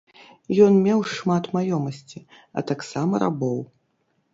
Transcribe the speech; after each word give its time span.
Ён 0.67 0.79
меў 0.85 1.03
шмат 1.17 1.51
маёмасці, 1.57 2.19
а 2.27 2.59
таксама 2.75 3.13
рабоў. 3.27 3.59